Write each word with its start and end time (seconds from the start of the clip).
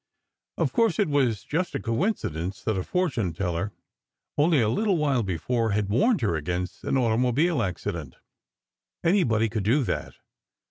Of 0.57 0.73
course, 0.73 0.97
it 0.97 1.09
was 1.09 1.43
just 1.43 1.75
a 1.75 1.79
coincidence 1.79 2.63
that 2.63 2.75
a 2.75 2.81
fortune 2.83 3.33
teller, 3.33 3.71
only 4.35 4.59
a 4.59 4.67
little 4.67 4.97
while 4.97 5.21
before, 5.21 5.73
had 5.73 5.89
warned 5.89 6.21
her 6.21 6.35
against 6.35 6.83
an 6.83 6.97
automobile 6.97 7.61
accident. 7.61 8.15
Anybody 9.03 9.47
could 9.47 9.61
do 9.63 9.83
that. 9.83 10.15